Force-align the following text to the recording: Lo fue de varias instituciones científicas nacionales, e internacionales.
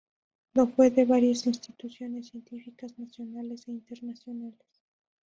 Lo 0.55 0.65
fue 0.65 0.89
de 0.89 1.05
varias 1.05 1.45
instituciones 1.45 2.29
científicas 2.29 2.97
nacionales, 2.97 3.67
e 3.67 3.71
internacionales. 3.73 4.65